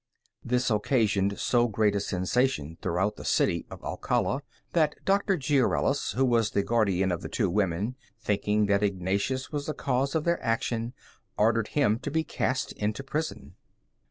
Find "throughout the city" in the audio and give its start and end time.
2.81-3.67